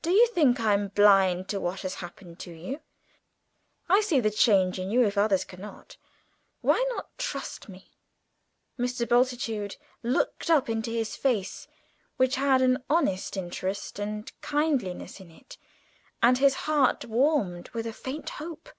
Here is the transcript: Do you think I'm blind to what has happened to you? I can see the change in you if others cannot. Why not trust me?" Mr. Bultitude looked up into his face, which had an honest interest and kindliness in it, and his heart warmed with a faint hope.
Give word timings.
Do 0.00 0.10
you 0.12 0.28
think 0.28 0.60
I'm 0.60 0.88
blind 0.88 1.46
to 1.50 1.60
what 1.60 1.82
has 1.82 1.96
happened 1.96 2.40
to 2.40 2.50
you? 2.52 2.80
I 3.86 3.96
can 3.96 4.02
see 4.02 4.18
the 4.18 4.30
change 4.30 4.78
in 4.78 4.90
you 4.90 5.02
if 5.04 5.18
others 5.18 5.44
cannot. 5.44 5.98
Why 6.62 6.82
not 6.88 7.18
trust 7.18 7.68
me?" 7.68 7.90
Mr. 8.78 9.06
Bultitude 9.06 9.76
looked 10.02 10.48
up 10.48 10.70
into 10.70 10.90
his 10.90 11.16
face, 11.16 11.68
which 12.16 12.36
had 12.36 12.62
an 12.62 12.82
honest 12.88 13.36
interest 13.36 13.98
and 13.98 14.32
kindliness 14.40 15.20
in 15.20 15.30
it, 15.30 15.58
and 16.22 16.38
his 16.38 16.54
heart 16.64 17.04
warmed 17.04 17.68
with 17.74 17.86
a 17.86 17.92
faint 17.92 18.30
hope. 18.30 18.70